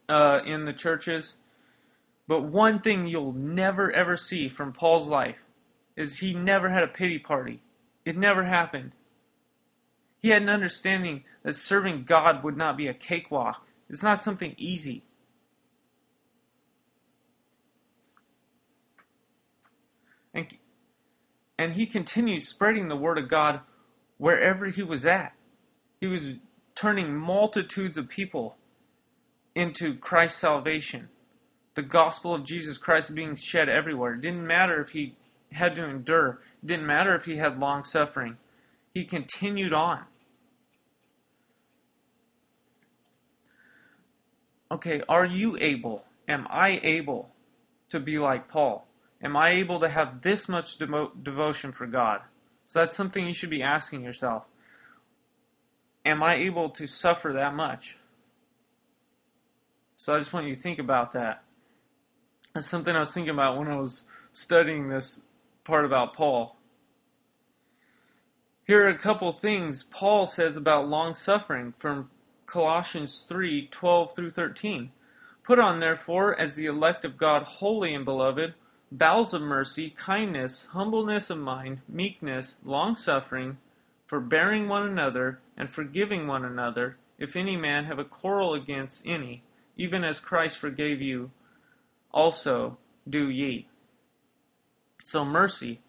uh, 0.08 0.40
in 0.44 0.64
the 0.64 0.73
churches. 0.73 1.35
But 2.28 2.42
one 2.42 2.80
thing 2.80 3.06
you'll 3.06 3.32
never 3.32 3.90
ever 3.92 4.16
see 4.16 4.49
from 4.49 4.73
Paul's 4.73 5.08
life 5.08 5.42
is 5.96 6.16
he 6.16 6.35
never 6.35 6.68
had 6.68 6.82
a 6.82 6.88
pity 6.88 7.18
party. 7.18 7.61
It 8.04 8.16
never 8.16 8.44
happened. 8.44 8.92
He 10.20 10.28
had 10.28 10.42
an 10.42 10.49
understanding 10.49 11.25
that 11.42 11.56
serving 11.56 12.04
God 12.04 12.42
would 12.44 12.56
not 12.56 12.76
be 12.76 12.88
a 12.88 12.94
cakewalk. 12.94 13.64
It's 13.88 14.02
not 14.02 14.20
something 14.20 14.54
easy. 14.58 15.02
And, 20.35 20.46
and 21.58 21.72
he 21.72 21.86
continued 21.86 22.42
spreading 22.42 22.88
the 22.88 22.96
word 22.96 23.18
of 23.18 23.28
God 23.28 23.60
wherever 24.18 24.66
he 24.66 24.82
was 24.82 25.06
at. 25.06 25.32
He 26.00 26.06
was 26.06 26.22
turning 26.75 27.16
multitudes 27.16 27.96
of 27.96 28.08
people 28.08 28.56
into 29.54 29.96
Christ's 29.96 30.40
salvation. 30.40 31.08
The 31.75 31.82
gospel 31.82 32.34
of 32.34 32.44
Jesus 32.44 32.78
Christ 32.78 33.14
being 33.14 33.36
shed 33.36 33.68
everywhere. 33.68 34.14
It 34.14 34.20
didn't 34.20 34.46
matter 34.46 34.80
if 34.80 34.90
he 34.90 35.14
had 35.52 35.75
to 35.76 35.84
endure. 35.84 36.40
It 36.62 36.66
didn't 36.66 36.86
matter 36.86 37.14
if 37.14 37.25
he 37.25 37.36
had 37.36 37.58
long 37.58 37.84
suffering. 37.84 38.36
He 38.94 39.04
continued 39.04 39.72
on. 39.72 40.02
Okay, 44.70 45.02
are 45.08 45.25
you 45.25 45.56
able? 45.60 46.04
Am 46.28 46.46
I 46.50 46.80
able 46.82 47.30
to 47.90 48.00
be 48.00 48.18
like 48.18 48.48
Paul? 48.48 48.85
Am 49.23 49.37
I 49.37 49.52
able 49.54 49.80
to 49.80 49.88
have 49.88 50.23
this 50.23 50.49
much 50.49 50.78
devo- 50.78 51.11
devotion 51.23 51.73
for 51.73 51.87
God? 51.87 52.20
So 52.68 52.80
that's 52.80 52.94
something 52.94 53.25
you 53.26 53.32
should 53.32 53.50
be 53.50 53.62
asking 53.62 54.02
yourself. 54.02 54.46
Am 56.04 56.23
I 56.23 56.37
able 56.37 56.70
to 56.70 56.87
suffer 56.87 57.32
that 57.35 57.54
much? 57.54 57.96
So 59.96 60.14
I 60.14 60.18
just 60.18 60.32
want 60.32 60.46
you 60.46 60.54
to 60.54 60.61
think 60.61 60.78
about 60.78 61.12
that. 61.12 61.42
That's 62.54 62.68
something 62.68 62.94
I 62.94 63.00
was 63.00 63.12
thinking 63.12 63.32
about 63.32 63.58
when 63.58 63.68
I 63.68 63.76
was 63.76 64.04
studying 64.32 64.88
this 64.88 65.20
part 65.64 65.85
about 65.85 66.14
Paul. 66.14 66.56
Here 68.66 68.85
are 68.85 68.88
a 68.88 68.99
couple 68.99 69.32
things 69.32 69.85
Paul 69.85 70.26
says 70.26 70.56
about 70.56 70.88
long 70.88 71.14
suffering 71.14 71.73
from 71.78 72.11
Colossians 72.46 73.25
3:12 73.28 74.14
through 74.14 74.30
13. 74.30 74.92
Put 75.44 75.58
on 75.58 75.78
therefore 75.80 76.38
as 76.38 76.56
the 76.56 76.66
elect 76.66 77.04
of 77.04 77.16
God 77.16 77.42
holy 77.44 77.94
and 77.94 78.04
beloved 78.04 78.54
bowels 78.92 79.34
of 79.34 79.42
mercy, 79.42 79.90
kindness, 79.90 80.66
humbleness 80.72 81.30
of 81.30 81.38
mind, 81.38 81.80
meekness, 81.88 82.56
long 82.64 82.96
suffering, 82.96 83.58
forbearing 84.06 84.68
one 84.68 84.84
another, 84.84 85.40
and 85.56 85.70
forgiving 85.72 86.26
one 86.26 86.44
another, 86.44 86.96
if 87.18 87.36
any 87.36 87.56
man 87.56 87.84
have 87.84 87.98
a 87.98 88.04
quarrel 88.04 88.54
against 88.54 89.02
any, 89.06 89.42
even 89.76 90.04
as 90.04 90.20
Christ 90.20 90.58
forgave 90.58 91.02
you, 91.02 91.30
also 92.12 92.78
do 93.08 93.28
ye. 93.28 93.66
So 95.04 95.24
mercy, 95.24 95.80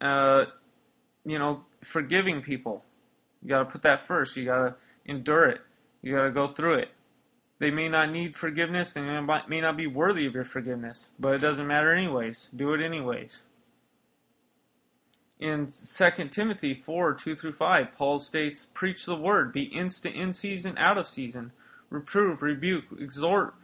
uh, 0.00 0.46
you 1.24 1.38
know, 1.38 1.64
forgiving 1.82 2.42
people, 2.42 2.84
You 3.42 3.50
got 3.50 3.58
to 3.60 3.64
put 3.66 3.82
that 3.82 4.00
first. 4.00 4.36
You 4.36 4.46
got 4.46 4.58
to 4.64 4.74
endure 5.06 5.44
it. 5.46 5.60
You 6.02 6.14
got 6.14 6.24
to 6.24 6.30
go 6.30 6.48
through 6.48 6.80
it. 6.80 6.88
They 7.58 7.70
may 7.70 7.88
not 7.88 8.10
need 8.10 8.34
forgiveness. 8.34 8.92
They 8.92 9.00
may 9.00 9.60
not 9.60 9.76
be 9.76 9.86
worthy 9.86 10.26
of 10.26 10.34
your 10.34 10.44
forgiveness, 10.44 11.08
but 11.18 11.34
it 11.34 11.40
doesn't 11.40 11.66
matter 11.66 11.92
anyways. 11.92 12.50
Do 12.54 12.74
it 12.74 12.82
anyways. 12.82 13.40
In 15.38 15.70
2 15.70 16.28
Timothy 16.28 16.74
4 16.74 17.14
2 17.14 17.34
through 17.34 17.52
5, 17.52 17.94
Paul 17.94 18.18
states, 18.18 18.66
Preach 18.74 19.04
the 19.04 19.16
word, 19.16 19.52
be 19.52 19.64
instant 19.64 20.16
in 20.16 20.32
season, 20.32 20.76
out 20.78 20.98
of 20.98 21.06
season, 21.06 21.52
reprove, 21.90 22.42
rebuke, 22.42 22.84
exhort 22.98 23.54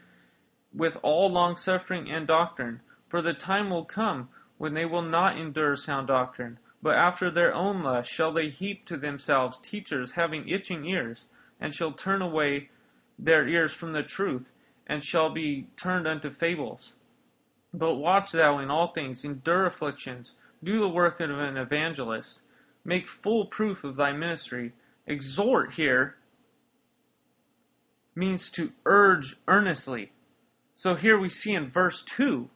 with 0.74 0.98
all 1.02 1.30
longsuffering 1.30 2.10
and 2.10 2.26
doctrine. 2.26 2.80
For 3.08 3.20
the 3.20 3.34
time 3.34 3.68
will 3.68 3.84
come 3.84 4.30
when 4.56 4.72
they 4.72 4.86
will 4.86 5.02
not 5.02 5.36
endure 5.36 5.76
sound 5.76 6.08
doctrine, 6.08 6.58
but 6.82 6.96
after 6.96 7.30
their 7.30 7.54
own 7.54 7.82
lust 7.82 8.10
shall 8.10 8.32
they 8.32 8.48
heap 8.48 8.86
to 8.86 8.96
themselves 8.96 9.60
teachers 9.60 10.12
having 10.12 10.48
itching 10.48 10.86
ears, 10.86 11.26
and 11.60 11.74
shall 11.74 11.92
turn 11.92 12.22
away 12.22 12.70
their 13.18 13.46
ears 13.46 13.72
from 13.72 13.92
the 13.92 14.02
truth, 14.02 14.50
and 14.86 15.04
shall 15.04 15.30
be 15.30 15.68
turned 15.76 16.06
unto 16.06 16.30
fables. 16.30 16.94
But 17.72 17.94
watch 17.94 18.32
thou 18.32 18.58
in 18.58 18.70
all 18.70 18.88
things, 18.88 19.24
endure 19.24 19.66
afflictions, 19.66 20.34
do 20.62 20.80
the 20.80 20.88
work 20.88 21.20
of 21.20 21.30
an 21.30 21.56
evangelist, 21.56 22.40
make 22.84 23.08
full 23.08 23.46
proof 23.46 23.84
of 23.84 23.96
thy 23.96 24.12
ministry. 24.12 24.72
Exhort 25.06 25.72
here 25.74 26.16
means 28.14 28.50
to 28.50 28.72
urge 28.84 29.36
earnestly. 29.48 30.12
So 30.74 30.94
here 30.94 31.18
we 31.18 31.28
see 31.28 31.54
in 31.54 31.68
verse 31.68 32.02
2, 32.02 32.48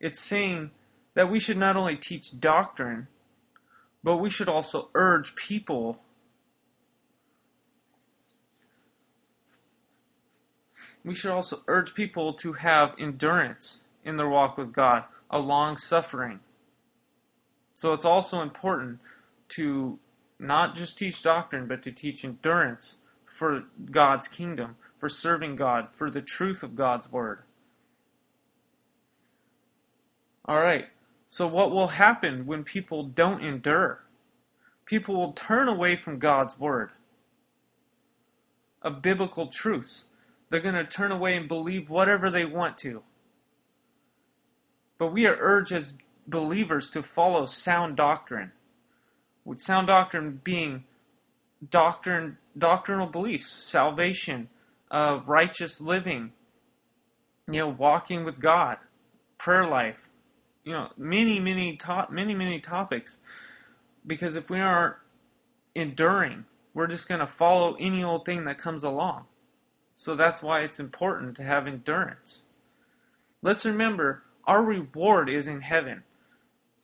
it's 0.00 0.20
saying 0.20 0.70
that 1.14 1.30
we 1.30 1.38
should 1.38 1.58
not 1.58 1.76
only 1.76 1.96
teach 1.96 2.38
doctrine, 2.38 3.08
but 4.02 4.16
we 4.16 4.30
should 4.30 4.48
also 4.48 4.88
urge 4.94 5.34
people 5.34 5.98
we 11.04 11.14
should 11.14 11.30
also 11.30 11.62
urge 11.66 11.94
people 11.94 12.34
to 12.34 12.52
have 12.52 12.94
endurance 12.98 13.80
in 14.04 14.16
their 14.16 14.28
walk 14.28 14.56
with 14.56 14.72
God, 14.72 15.04
a 15.30 15.38
long 15.38 15.76
suffering. 15.76 16.40
So 17.74 17.92
it's 17.92 18.04
also 18.04 18.40
important 18.40 19.00
to 19.50 19.98
not 20.38 20.74
just 20.74 20.98
teach 20.98 21.22
doctrine, 21.22 21.66
but 21.66 21.84
to 21.84 21.92
teach 21.92 22.24
endurance 22.24 22.96
for 23.24 23.64
God's 23.90 24.28
kingdom, 24.28 24.76
for 24.98 25.08
serving 25.08 25.56
God, 25.56 25.88
for 25.96 26.10
the 26.10 26.20
truth 26.20 26.62
of 26.62 26.76
God's 26.76 27.10
word. 27.10 27.40
All 30.44 30.60
right. 30.60 30.86
So 31.30 31.46
what 31.46 31.70
will 31.70 31.88
happen 31.88 32.46
when 32.46 32.62
people 32.62 33.04
don't 33.04 33.42
endure? 33.42 34.02
People 34.84 35.16
will 35.16 35.32
turn 35.32 35.68
away 35.68 35.96
from 35.96 36.18
God's 36.18 36.58
word 36.58 36.90
of 38.82 39.00
biblical 39.00 39.46
truths. 39.46 40.04
They're 40.52 40.60
going 40.60 40.74
to 40.74 40.84
turn 40.84 41.12
away 41.12 41.34
and 41.38 41.48
believe 41.48 41.88
whatever 41.88 42.28
they 42.28 42.44
want 42.44 42.76
to. 42.78 43.02
But 44.98 45.10
we 45.10 45.24
are 45.24 45.34
urged 45.40 45.72
as 45.72 45.94
believers 46.26 46.90
to 46.90 47.02
follow 47.02 47.46
sound 47.46 47.96
doctrine. 47.96 48.52
With 49.46 49.60
sound 49.60 49.86
doctrine 49.86 50.38
being 50.44 50.84
doctrine, 51.70 52.36
doctrinal 52.56 53.06
beliefs, 53.06 53.50
salvation, 53.50 54.50
uh, 54.90 55.20
righteous 55.24 55.80
living, 55.80 56.32
you 57.50 57.60
know, 57.60 57.70
walking 57.70 58.22
with 58.24 58.38
God, 58.38 58.76
prayer 59.38 59.66
life, 59.66 60.06
you 60.64 60.74
know, 60.74 60.90
many, 60.98 61.40
many, 61.40 61.78
to- 61.78 62.08
many, 62.10 62.34
many 62.34 62.60
topics. 62.60 63.18
Because 64.06 64.36
if 64.36 64.50
we 64.50 64.60
aren't 64.60 64.96
enduring, 65.74 66.44
we're 66.74 66.88
just 66.88 67.08
going 67.08 67.20
to 67.20 67.26
follow 67.26 67.74
any 67.80 68.04
old 68.04 68.26
thing 68.26 68.44
that 68.44 68.58
comes 68.58 68.82
along. 68.82 69.24
So 70.02 70.16
that's 70.16 70.42
why 70.42 70.62
it's 70.62 70.80
important 70.80 71.36
to 71.36 71.44
have 71.44 71.68
endurance. 71.68 72.42
Let's 73.40 73.64
remember 73.64 74.24
our 74.44 74.60
reward 74.60 75.28
is 75.28 75.46
in 75.46 75.60
heaven. 75.60 76.02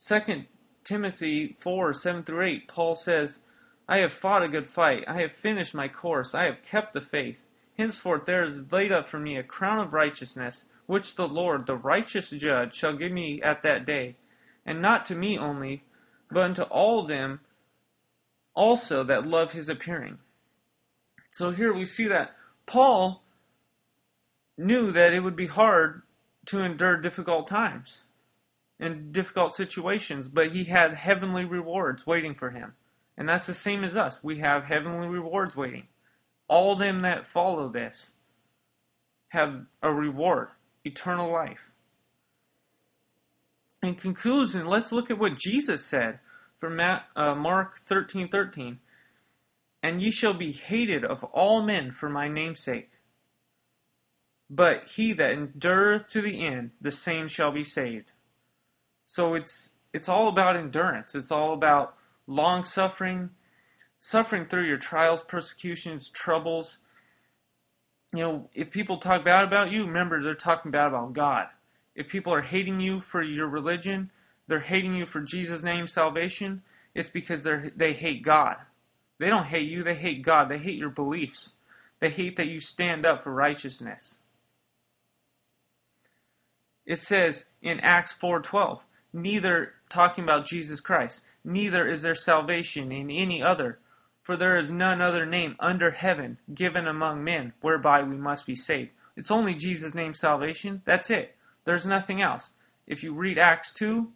2 0.07 0.45
Timothy 0.85 1.57
4 1.59 1.95
7 1.95 2.23
through 2.23 2.45
8, 2.45 2.69
Paul 2.69 2.95
says, 2.95 3.41
I 3.89 3.99
have 3.99 4.13
fought 4.13 4.45
a 4.45 4.49
good 4.49 4.69
fight. 4.69 5.03
I 5.09 5.23
have 5.23 5.33
finished 5.33 5.75
my 5.75 5.89
course. 5.89 6.33
I 6.33 6.45
have 6.45 6.63
kept 6.63 6.93
the 6.93 7.01
faith. 7.01 7.45
Henceforth 7.77 8.25
there 8.25 8.45
is 8.45 8.71
laid 8.71 8.93
up 8.93 9.09
for 9.09 9.19
me 9.19 9.37
a 9.37 9.43
crown 9.43 9.81
of 9.81 9.93
righteousness, 9.93 10.65
which 10.87 11.17
the 11.17 11.27
Lord, 11.27 11.67
the 11.67 11.75
righteous 11.75 12.31
judge, 12.31 12.77
shall 12.77 12.97
give 12.97 13.11
me 13.11 13.43
at 13.43 13.63
that 13.63 13.85
day. 13.85 14.15
And 14.65 14.81
not 14.81 15.07
to 15.07 15.17
me 15.17 15.37
only, 15.37 15.83
but 16.31 16.45
unto 16.45 16.63
all 16.63 17.05
them 17.05 17.41
also 18.55 19.03
that 19.03 19.27
love 19.27 19.51
his 19.51 19.69
appearing. 19.69 20.19
So 21.31 21.51
here 21.51 21.75
we 21.75 21.85
see 21.85 22.07
that 22.07 22.37
Paul 22.69 23.23
knew 24.59 24.93
that 24.93 25.15
it 25.15 25.21
would 25.21 25.37
be 25.37 25.47
hard 25.47 26.03
to 26.47 26.61
endure 26.61 26.99
difficult 26.99 27.49
times 27.49 28.03
and 28.79 29.13
difficult 29.13 29.55
situations, 29.55 30.29
but 30.29 30.53
he 30.53 30.65
had 30.65 30.95
heavenly 30.95 31.45
rewards 31.45 32.07
waiting 32.07 32.35
for 32.35 32.51
him. 32.51 32.75
And 33.17 33.29
that's 33.29 33.47
the 33.47 33.55
same 33.55 33.85
as 33.85 33.97
us. 33.97 34.19
We 34.23 34.39
have 34.41 34.65
heavenly 34.65 35.09
rewards 35.09 35.57
waiting. 35.57 35.89
All 36.47 36.77
them 36.77 37.03
that 37.03 37.27
follow 37.27 37.69
this 37.71 38.11
have 39.29 39.65
a 39.83 39.93
reward, 39.93 40.49
eternal 40.85 41.33
life. 41.33 41.71
In 43.83 43.95
conclusion, 43.95 44.67
let's 44.67 44.93
look 44.93 45.11
at 45.11 45.19
what 45.19 45.37
Jesus 45.37 45.85
said 45.85 46.21
from 46.61 46.79
uh, 46.81 47.35
Mark 47.35 47.81
13:13. 47.89 48.79
13 49.89 49.95
and 49.95 50.03
ye 50.03 50.11
shall 50.11 50.35
be 50.35 50.53
hated 50.53 51.05
of 51.05 51.25
all 51.25 51.63
men 51.63 51.91
for 51.93 52.11
my 52.11 52.29
name's 52.29 52.61
sake. 52.61 52.91
But 54.51 54.89
he 54.89 55.15
that 55.15 55.33
endureth 55.33 56.09
to 56.09 56.23
the 56.23 56.47
end, 56.47 56.71
the 56.81 56.91
same 56.91 57.29
shall 57.29 57.53
be 57.53 57.65
saved. 57.65 58.13
So 59.07 59.35
it's 59.35 59.73
it's 59.93 60.09
all 60.09 60.29
about 60.29 60.57
endurance. 60.57 61.15
It's 61.15 61.33
all 61.33 61.55
about 61.55 61.97
long 62.27 62.65
suffering, 62.65 63.31
suffering 64.01 64.47
through 64.47 64.67
your 64.67 64.77
trials, 64.77 65.23
persecutions, 65.23 66.11
troubles. 66.11 66.79
You 68.13 68.21
know, 68.21 68.51
if 68.55 68.71
people 68.71 68.99
talk 68.99 69.25
bad 69.25 69.45
about 69.45 69.71
you, 69.71 69.87
remember 69.87 70.23
they're 70.23 70.35
talking 70.35 70.71
bad 70.71 70.89
about 70.89 71.15
God. 71.15 71.47
If 71.95 72.09
people 72.09 72.35
are 72.35 72.43
hating 72.43 72.81
you 72.81 73.01
for 73.01 73.23
your 73.23 73.49
religion, 73.49 74.11
they're 74.47 74.61
hating 74.61 74.95
you 74.95 75.07
for 75.07 75.21
Jesus' 75.21 75.63
name 75.63 75.87
salvation, 75.87 76.63
it's 76.95 77.11
because 77.11 77.43
they 77.43 77.71
they 77.77 77.93
hate 77.93 78.23
God. 78.23 78.57
They 79.19 79.29
don't 79.29 79.47
hate 79.47 79.69
you, 79.69 79.83
they 79.83 79.95
hate 79.95 80.23
God. 80.23 80.49
They 80.49 80.59
hate 80.59 80.79
your 80.79 80.91
beliefs. 80.91 81.53
They 82.01 82.11
hate 82.11 82.37
that 82.37 82.49
you 82.49 82.61
stand 82.61 83.05
up 83.05 83.25
for 83.25 83.33
righteousness. 83.33 84.17
It 86.87 87.01
says 87.01 87.45
in 87.61 87.81
Acts 87.81 88.15
4:12, 88.15 88.81
neither 89.13 89.75
talking 89.89 90.25
about 90.25 90.47
Jesus 90.47 90.81
Christ, 90.81 91.23
neither 91.45 91.87
is 91.87 92.03
there 92.03 92.15
salvation 92.15 92.93
in 92.93 93.11
any 93.11 93.43
other, 93.43 93.79
for 94.23 94.37
there 94.37 94.57
is 94.57 94.71
none 94.71 95.01
other 95.01 95.27
name 95.27 95.57
under 95.59 95.91
heaven 95.91 96.39
given 96.55 96.87
among 96.87 97.25
men 97.25 97.53
whereby 97.61 98.03
we 98.03 98.17
must 98.17 98.47
be 98.47 98.55
saved. 98.55 98.91
It's 99.17 99.31
only 99.31 99.55
Jesus' 99.55 99.95
name 99.95 100.15
salvation. 100.15 100.81
That's 100.85 101.11
it. 101.11 101.37
There's 101.65 101.85
nothing 101.85 102.23
else. 102.23 102.51
If 102.87 103.03
you 103.03 103.13
read 103.13 103.39
Acts 103.39 103.73
2, 103.73 104.11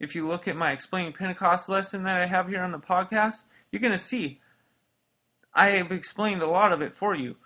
if 0.00 0.14
you 0.14 0.26
look 0.26 0.48
at 0.48 0.56
my 0.56 0.72
explaining 0.72 1.12
Pentecost 1.12 1.68
lesson 1.68 2.04
that 2.04 2.20
I 2.20 2.26
have 2.26 2.48
here 2.48 2.62
on 2.62 2.72
the 2.72 2.78
podcast, 2.78 3.42
you're 3.70 3.80
going 3.80 3.92
to 3.92 3.98
see 3.98 4.40
I 5.54 5.70
have 5.70 5.92
explained 5.92 6.42
a 6.42 6.48
lot 6.48 6.72
of 6.72 6.82
it 6.82 6.96
for 6.96 7.14
you 7.14 7.36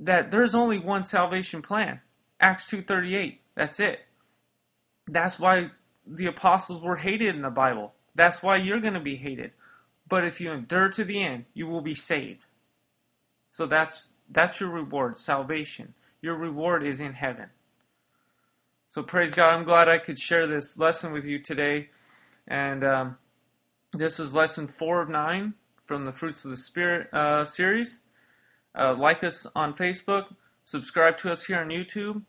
that 0.00 0.30
there's 0.30 0.54
only 0.54 0.78
one 0.78 1.04
salvation 1.04 1.62
plan. 1.62 2.00
Acts 2.40 2.66
2:38. 2.66 3.38
That's 3.56 3.80
it. 3.80 3.98
That's 5.08 5.38
why 5.38 5.70
the 6.06 6.26
apostles 6.26 6.82
were 6.82 6.96
hated 6.96 7.34
in 7.34 7.42
the 7.42 7.50
Bible. 7.50 7.94
That's 8.14 8.42
why 8.42 8.56
you're 8.56 8.80
going 8.80 8.94
to 8.94 9.00
be 9.00 9.16
hated. 9.16 9.52
But 10.08 10.24
if 10.24 10.40
you 10.40 10.52
endure 10.52 10.90
to 10.90 11.04
the 11.04 11.22
end, 11.22 11.44
you 11.54 11.66
will 11.66 11.80
be 11.80 11.94
saved. 11.94 12.44
So 13.50 13.66
that's 13.66 14.08
that's 14.30 14.60
your 14.60 14.70
reward, 14.70 15.18
salvation. 15.18 15.94
Your 16.20 16.36
reward 16.36 16.84
is 16.84 17.00
in 17.00 17.12
heaven. 17.12 17.50
So 18.90 19.02
praise 19.02 19.34
God. 19.34 19.52
I'm 19.52 19.64
glad 19.64 19.88
I 19.88 19.98
could 19.98 20.18
share 20.18 20.46
this 20.46 20.78
lesson 20.78 21.12
with 21.12 21.26
you 21.26 21.42
today. 21.42 21.90
And 22.46 22.82
um, 22.82 23.18
this 23.92 24.18
was 24.18 24.32
lesson 24.32 24.66
four 24.66 25.02
of 25.02 25.10
nine 25.10 25.52
from 25.84 26.06
the 26.06 26.12
Fruits 26.12 26.46
of 26.46 26.52
the 26.52 26.56
Spirit 26.56 27.12
uh, 27.12 27.44
series. 27.44 28.00
Uh, 28.74 28.94
like 28.94 29.24
us 29.24 29.46
on 29.54 29.74
Facebook. 29.74 30.24
Subscribe 30.64 31.18
to 31.18 31.30
us 31.30 31.44
here 31.44 31.58
on 31.58 31.68
YouTube. 31.68 32.22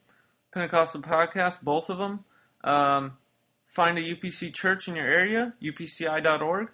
Pentecostal 0.54 1.02
Podcast, 1.02 1.62
both 1.62 1.90
of 1.90 1.98
them. 1.98 2.26
Um, 2.64 3.14
find 3.64 3.98
a 3.98 4.02
UPC 4.02 4.54
church 4.54 4.90
in 4.90 4.98
your 4.98 5.08
area, 5.08 5.54
upci.org. 5.64 6.68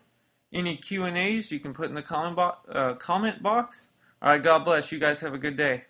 Any 0.51 0.77
Q&As 0.77 1.51
you 1.51 1.59
can 1.59 1.73
put 1.73 1.89
in 1.89 1.95
the 1.95 2.01
comment, 2.01 2.35
bo- 2.35 2.71
uh, 2.71 2.93
comment 2.95 3.43
box. 3.43 3.87
All 4.19 4.29
right, 4.29 4.41
God 4.41 4.65
bless. 4.65 4.91
You 4.91 4.99
guys 4.99 5.21
have 5.21 5.33
a 5.35 5.37
good 5.37 5.57
day. 5.57 5.83